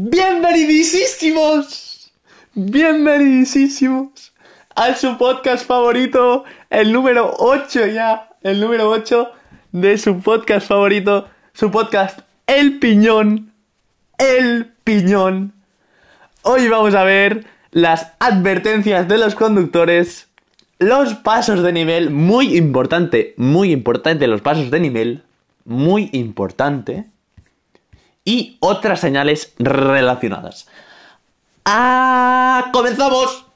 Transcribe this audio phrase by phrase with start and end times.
[0.00, 2.12] Bienvenidísimos,
[2.54, 4.32] bienvenidísimos
[4.76, 9.28] a su podcast favorito, el número 8 ya, el número 8
[9.72, 13.52] de su podcast favorito, su podcast El Piñón,
[14.18, 15.52] El Piñón.
[16.42, 20.28] Hoy vamos a ver las advertencias de los conductores,
[20.78, 25.24] los pasos de nivel, muy importante, muy importante los pasos de nivel,
[25.64, 27.06] muy importante
[28.28, 30.68] y otras señales relacionadas.
[31.64, 32.68] ¡Ah!
[32.74, 33.46] ¡Comenzamos!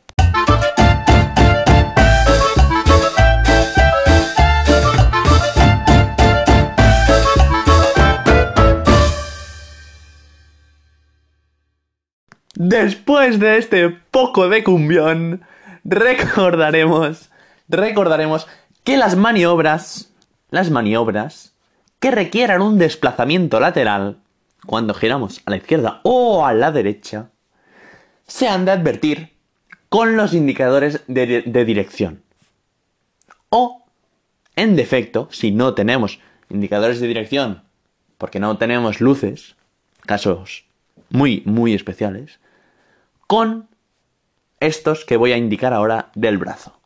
[12.55, 15.43] Después de este poco de cumbión,
[15.85, 17.29] recordaremos,
[17.69, 18.47] recordaremos
[18.85, 20.15] que las maniobras,
[20.49, 21.53] las maniobras
[22.01, 24.22] que requieran un desplazamiento lateral
[24.67, 27.31] cuando giramos a la izquierda o a la derecha,
[28.27, 29.33] se han de advertir
[29.89, 32.23] con los indicadores de, dirección.
[33.51, 33.85] O,
[34.57, 37.63] en defecto, si no tenemos indicadores de dirección,
[38.19, 39.57] porque no tenemos luces,
[40.07, 40.65] casos
[41.11, 42.41] muy, muy especiales,
[43.27, 43.69] con
[44.61, 46.79] estos que voy a indicar ahora del brazo.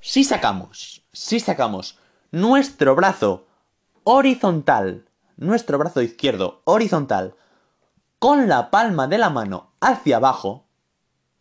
[0.00, 1.98] Si sacamos, si sacamos
[2.30, 3.46] nuestro brazo
[4.02, 5.04] horizontal
[5.36, 7.34] nuestro brazo izquierdo horizontal
[8.18, 10.66] con la palma de la mano hacia abajo,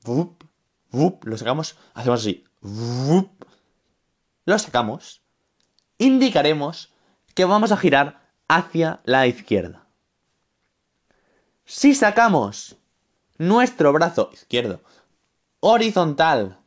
[0.05, 2.45] lo sacamos, hacemos así,
[4.45, 5.21] lo sacamos,
[5.97, 6.94] indicaremos
[7.33, 9.88] que vamos a girar hacia la izquierda.
[11.66, 12.75] Si sacamos
[13.38, 14.81] nuestro brazo izquierdo
[15.61, 16.59] horizontal,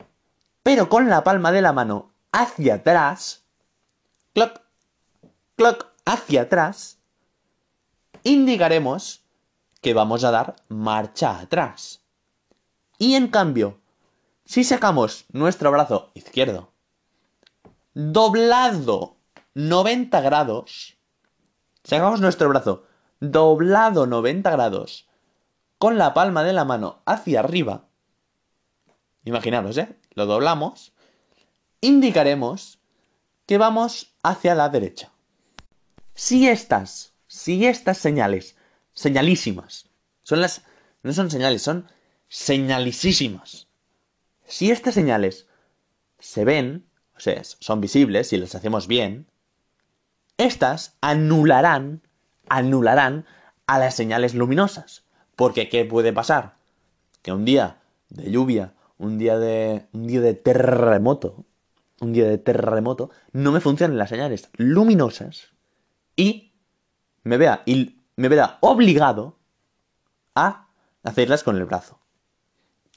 [0.63, 3.45] pero con la palma de la mano hacia atrás,
[4.33, 4.63] cloc,
[5.57, 6.99] cloc, hacia atrás,
[8.27, 9.25] indicaremos
[9.81, 12.03] que vamos a dar marcha atrás.
[12.99, 13.79] Y en cambio,
[14.45, 16.73] si sacamos nuestro brazo izquierdo
[17.95, 19.17] doblado
[19.55, 20.99] 90 grados,
[21.85, 22.85] sacamos nuestro brazo
[23.21, 25.09] doblado 90 grados
[25.79, 27.87] con la palma de la mano hacia arriba,
[29.25, 29.97] imaginaros, ¿eh?
[30.15, 30.93] Lo doblamos,
[31.81, 32.81] indicaremos
[33.47, 35.13] que vamos hacia la derecha.
[36.15, 38.57] Si estas si estas señales,
[38.95, 39.91] señalísimas,
[40.23, 40.63] son las,
[41.03, 41.87] no son señales, son
[42.29, 43.69] señalisísimas.
[44.47, 45.47] Si estas señales
[46.19, 49.27] se ven, o sea, son visibles si las hacemos bien,
[50.39, 52.01] estas anularán,
[52.49, 53.27] anularán
[53.67, 55.05] a las señales luminosas.
[55.37, 56.57] Porque ¿qué puede pasar?
[57.21, 61.45] Que un día de lluvia, un día de, un día de terremoto,
[62.01, 65.49] un día de terremoto, no me funcionan las señales luminosas
[66.17, 66.46] y
[67.27, 69.37] me vea, y me verá obligado
[70.37, 70.69] a
[71.03, 71.99] hacerlas con el brazo.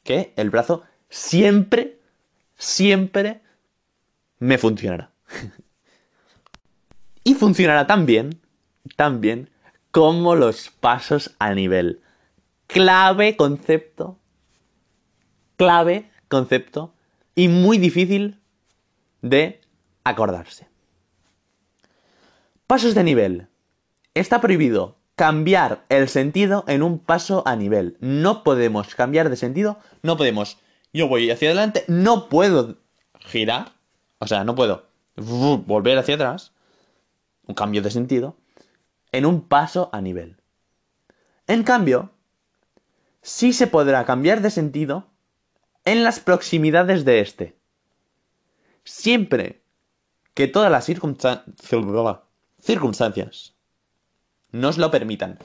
[0.04, 2.00] Que el brazo siempre,
[2.56, 3.42] siempre
[4.38, 5.12] me funcionará.
[7.24, 8.40] y funcionará tan bien,
[8.96, 9.50] tan bien,
[9.90, 12.04] como los pasos a nivel.
[12.68, 14.20] Clave concepto,
[15.58, 16.94] clave concepto
[17.34, 18.40] y muy difícil
[19.24, 19.60] de
[20.04, 20.68] acordarse.
[22.68, 23.50] Pasos de nivel.
[24.14, 27.98] Está prohibido cambiar el sentido en un paso a nivel.
[28.00, 30.58] No podemos cambiar de sentido, no podemos.
[30.94, 32.78] Yo voy hacia adelante, no puedo
[33.20, 33.74] girar,
[34.20, 36.54] o sea, no puedo volver hacia atrás,
[37.46, 38.38] un cambio de sentido,
[39.12, 40.38] en un paso a nivel.
[41.48, 42.12] En cambio,
[43.22, 45.08] sí se podrá cambiar de sentido
[45.86, 47.56] en las proximidades de este.
[48.84, 49.62] Siempre
[50.34, 53.56] que todas las circunstancias
[54.52, 55.40] nos lo permitan.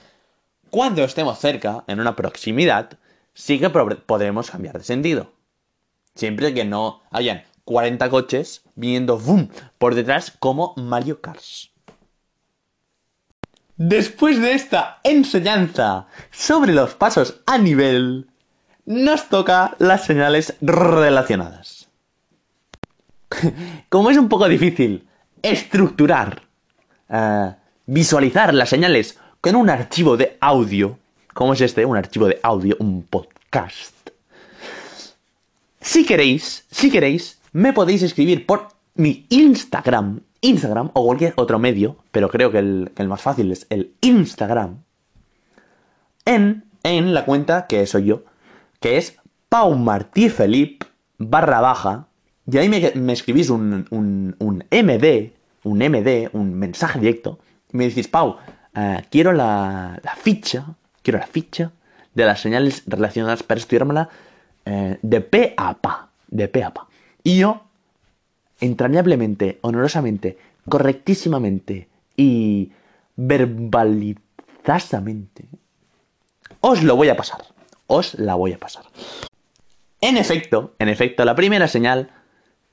[0.70, 2.98] Cuando estemos cerca, en una proximidad,
[3.32, 5.32] sí que podremos cambiar de sentido.
[6.14, 11.40] Siempre que no hayan 40 coches viniendo boom por detrás como Mario Kart.
[13.76, 18.28] Después de esta enseñanza sobre los pasos a nivel,
[18.86, 21.88] nos toca las señales relacionadas.
[23.88, 25.08] Como es un poco difícil
[25.42, 26.42] estructurar
[27.08, 27.54] uh,
[27.86, 30.98] visualizar las señales con un archivo de audio,
[31.32, 33.94] como es este, un archivo de audio, un podcast.
[35.80, 41.96] Si queréis, si queréis, me podéis escribir por mi Instagram, Instagram o cualquier otro medio,
[42.10, 44.82] pero creo que el, más fácil es el Instagram,
[46.24, 48.24] en, en la cuenta que soy yo,
[48.80, 50.30] que es Pau Martí
[51.18, 52.08] barra baja,
[52.50, 55.32] y ahí me, escribís un, un, un MD,
[55.64, 57.38] un MD, un mensaje directo,
[57.74, 58.38] me decís, Pau,
[58.74, 60.64] eh, quiero la, ficha,
[61.02, 61.72] quiero la ficha
[62.14, 64.08] de las señales relacionadas para estudiármela
[64.64, 66.08] eh, de pe a pa.
[66.28, 66.86] De pe a pa.
[67.24, 67.64] Y yo,
[68.60, 70.38] entrañablemente, honorosamente,
[70.68, 72.70] correctísimamente y
[73.16, 75.46] verbalizadamente,
[76.60, 77.44] os lo voy a pasar.
[77.88, 78.84] Os la voy a pasar.
[80.00, 82.12] En efecto, en efecto, la primera señal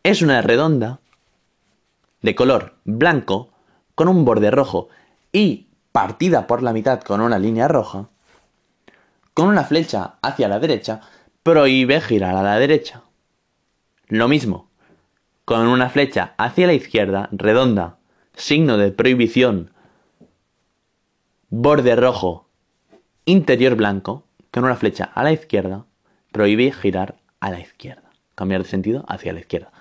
[0.03, 1.00] es una redonda
[2.21, 3.50] de color blanco
[4.01, 4.89] con un borde rojo
[5.31, 8.09] y partida por la mitad con una línea roja,
[9.36, 11.01] con una flecha hacia la derecha,
[11.44, 13.03] prohíbe girar a la derecha.
[14.07, 14.71] Lo mismo,
[15.45, 18.00] con una flecha hacia la izquierda, redonda,
[18.33, 19.71] signo de prohibición,
[21.50, 22.50] borde rojo,
[23.25, 25.86] interior blanco, con una flecha a la izquierda,
[26.31, 28.09] prohíbe girar a la izquierda.
[28.33, 29.71] Cambiar de sentido hacia la izquierda.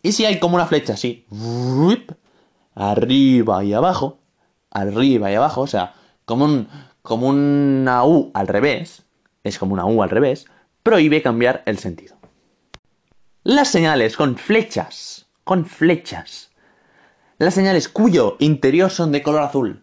[0.00, 1.26] Y si hay como una flecha así,
[2.74, 4.18] arriba y abajo,
[4.70, 5.94] arriba y abajo, o sea,
[6.24, 6.68] como, un,
[7.02, 9.04] como una U al revés,
[9.42, 10.46] es como una U al revés,
[10.82, 12.16] prohíbe cambiar el sentido.
[13.42, 16.50] Las señales con flechas, con flechas,
[17.38, 19.82] las señales cuyo interior son de color azul,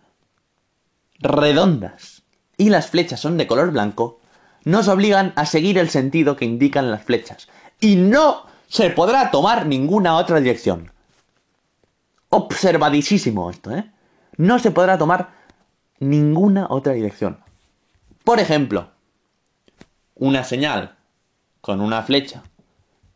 [1.19, 2.23] redondas,
[2.57, 4.19] y las flechas son de color blanco,
[4.63, 7.47] nos obligan a seguir el sentido que indican las flechas.
[7.79, 10.90] Y no se podrá tomar ninguna otra dirección.
[12.33, 13.91] Observadísimo esto, ¿eh?
[14.37, 15.31] No se podrá tomar
[15.99, 17.39] ninguna otra dirección.
[18.23, 18.89] Por ejemplo,
[20.15, 20.95] una señal
[21.59, 22.43] con una flecha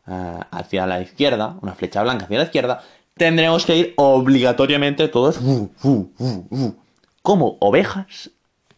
[0.06, 2.82] eh, hacia la izquierda, una flecha blanca hacia la izquierda,
[3.16, 5.40] tendremos que ir obligatoriamente todos
[7.22, 8.30] como ovejas,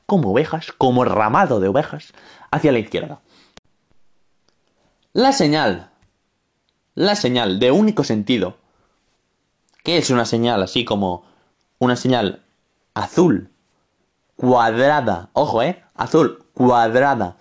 [0.07, 2.13] como ovejas, como ramado de ovejas
[2.53, 3.21] hacia la izquierda.
[5.13, 5.91] La señal,
[6.95, 8.57] la señal de único sentido,
[9.89, 11.25] que es una señal así como
[11.79, 12.43] una señal
[12.93, 13.49] azul,
[14.37, 17.39] cuadrada, ojo, eh, azul, cuadrada,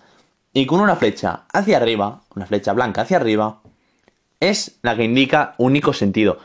[0.54, 3.60] y con una flecha hacia arriba, una flecha blanca hacia arriba,
[4.40, 6.38] es la que indica único sentido.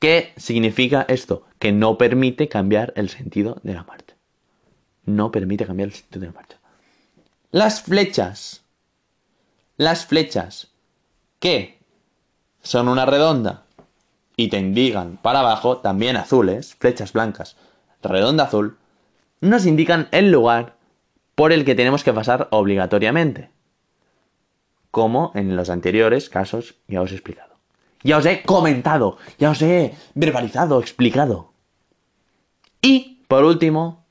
[0.00, 1.44] ¿Qué significa esto?
[1.60, 4.16] Que no permite cambiar el sentido de la marcha.
[5.04, 6.58] No permite cambiar el sentido de la marcha.
[7.52, 8.64] Las flechas.
[9.76, 10.72] Las flechas
[11.38, 11.78] que
[12.60, 13.63] son una redonda
[14.36, 17.56] y te indican para abajo, también azules, flechas blancas,
[18.02, 18.76] redonda azul,
[19.40, 20.76] nos indican el lugar
[21.34, 23.50] por el que tenemos que pasar obligatoriamente.
[24.90, 27.54] Como en los anteriores casos ya os he explicado.
[28.02, 31.52] Ya os he comentado, ya os he verbalizado, explicado.
[32.82, 34.04] Y, por último,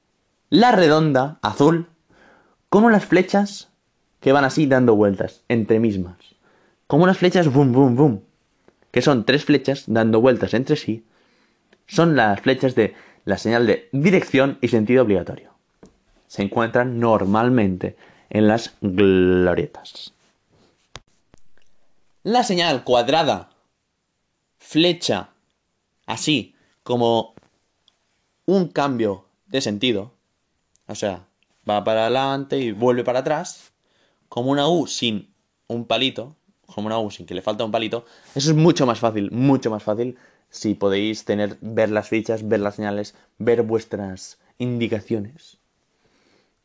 [0.49, 1.87] la redonda azul
[2.69, 3.69] como unas flechas
[4.19, 6.17] que van así dando vueltas entre mismas.
[6.87, 8.23] Como unas flechas boom, boom, boom.
[8.93, 11.03] Que son tres flechas dando vueltas entre sí.
[11.87, 12.95] Son las flechas de
[13.25, 15.51] la señal de dirección y sentido obligatorio.
[16.27, 17.97] Se encuentran normalmente
[18.29, 20.13] en las glorietas.
[22.21, 23.49] La señal cuadrada,
[24.57, 25.31] flecha,
[26.05, 27.33] así como
[28.45, 30.13] un cambio de sentido,
[30.87, 31.25] o sea,
[31.67, 33.73] va para adelante y vuelve para atrás,
[34.29, 35.33] como una U sin
[35.67, 36.35] un palito,
[36.67, 38.05] como una U sin que le falta un palito,
[38.35, 40.17] eso es mucho más fácil, mucho más fácil
[40.49, 45.57] si podéis tener, ver las fichas, ver las señales, ver vuestras indicaciones.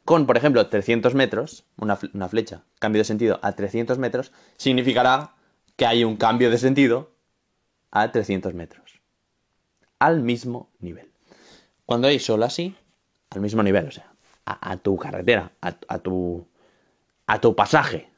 [0.05, 5.35] Con, por ejemplo, 300 metros, una, flecha, cambio de sentido a 300 metros, significará
[5.77, 7.11] que hay un cambio de sentido
[7.91, 9.01] a 300 metros.
[9.99, 11.11] Al mismo nivel.
[11.87, 12.77] Cuando hay solo así,
[13.31, 14.13] al mismo nivel, o sea,
[14.45, 16.47] a, tu carretera, a, tu,
[17.27, 18.11] a tu pasaje,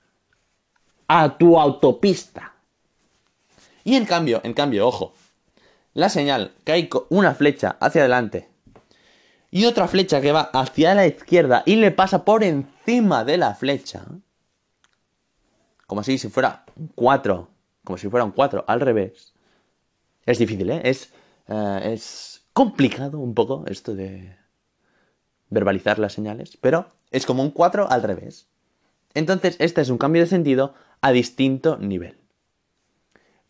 [1.12, 2.54] a tu autopista.
[3.82, 5.12] Y en cambio, en cambio, ojo,
[5.92, 8.48] la señal que hay una flecha hacia adelante
[9.50, 13.54] y otra flecha que va hacia la izquierda y le pasa por encima de la
[13.54, 14.04] flecha,
[15.88, 17.48] como si, si fuera un 4,
[17.82, 19.34] como si fuera un 4 al revés,
[20.26, 20.82] es difícil, ¿eh?
[20.84, 21.10] Es,
[21.48, 24.36] eh, es complicado un poco esto de,
[25.48, 28.46] verbalizar las señales, pero es como un 4 al revés.
[29.14, 32.18] Entonces, este es un cambio de sentido a distinto nivel.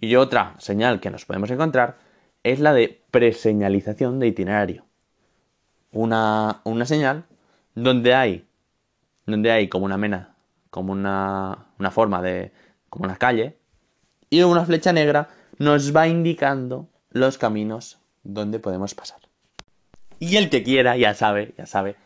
[0.01, 1.99] Y otra señal que nos podemos encontrar
[2.43, 4.87] es la de preseñalización de itinerario.
[5.93, 7.25] Una, una señal
[7.75, 8.47] donde hay,
[9.27, 10.35] donde hay como una mena,
[10.71, 12.53] como una, una forma de,
[12.89, 13.59] como una calle,
[14.31, 15.29] y una flecha negra
[15.59, 19.21] nos va indicando los caminos donde podemos pasar.
[20.19, 21.97] Y el que quiera, ya sabe, ya sabe,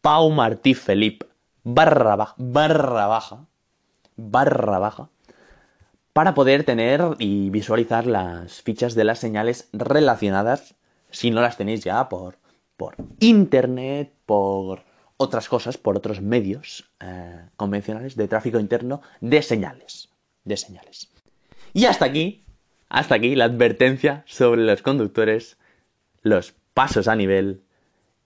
[0.00, 1.26] Pau Martí Felipe,
[1.64, 3.46] barra baja, barra baja,
[4.16, 5.08] barra baja,
[6.12, 10.74] para poder tener y visualizar las fichas de las señales relacionadas,
[11.10, 12.38] si no las tenéis ya por,
[12.76, 14.84] por internet, por
[15.16, 20.08] otras cosas por otros medios eh, convencionales de tráfico interno de señales.
[20.44, 21.10] De señales.
[21.72, 22.44] Y hasta aquí,
[22.88, 25.56] hasta aquí la advertencia sobre los conductores,
[26.22, 27.62] los pasos a nivel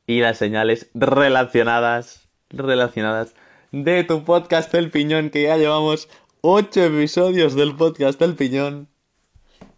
[0.07, 3.35] y las señales relacionadas, relacionadas
[3.72, 6.08] de tu podcast El Piñón, que ya llevamos
[6.40, 8.88] 8 episodios del podcast El Piñón.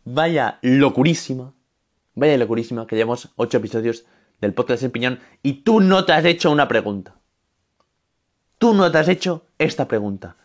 [0.04, 1.54] Vaya locurísima,
[2.14, 4.04] vaya locurísima que llevamos 8 episodios
[4.40, 7.16] del podcast El Piñón y tú no te has hecho una pregunta.
[8.58, 10.36] Tú no te has hecho esta pregunta.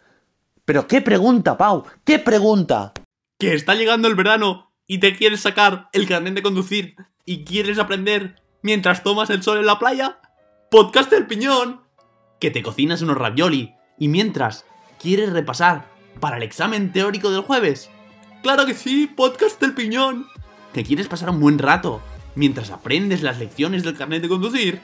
[0.63, 1.83] Pero ¿qué pregunta, Pau?
[2.03, 2.93] ¿Qué pregunta?
[3.37, 7.77] Que está llegando el verano y te quieres sacar el carnet de conducir y quieres
[7.77, 10.19] aprender mientras tomas el sol en la playa.
[10.71, 11.84] Podcast El Piñón.
[12.39, 14.65] Que te cocinas unos ravioli y mientras
[14.99, 15.87] quieres repasar
[16.19, 17.89] para el examen teórico del jueves.
[18.43, 20.27] Claro que sí, podcast El Piñón.
[20.73, 22.01] Que quieres pasar un buen rato
[22.35, 24.81] mientras aprendes las lecciones del carnet de conducir.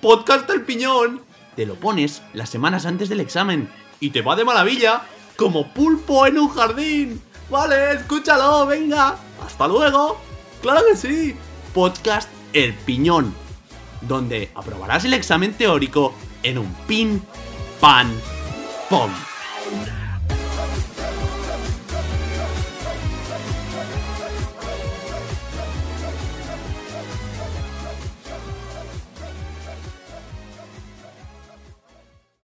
[0.00, 1.22] Podcast El Piñón.
[1.56, 3.68] Te lo pones las semanas antes del examen
[4.00, 5.02] y te va de maravilla,
[5.36, 7.22] como pulpo en un jardín.
[7.50, 9.16] Vale, escúchalo, venga.
[9.44, 10.20] Hasta luego.
[10.60, 11.34] Claro que sí.
[11.72, 13.34] Podcast El Piñón,
[14.02, 17.20] donde aprobarás el examen teórico en un pin,
[17.80, 18.10] pan,
[18.90, 19.10] pom.